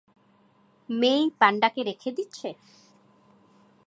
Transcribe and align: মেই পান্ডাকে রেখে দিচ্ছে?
মেই 0.89 1.23
পান্ডাকে 1.39 1.81
রেখে 1.83 2.09
দিচ্ছে? 2.11 2.49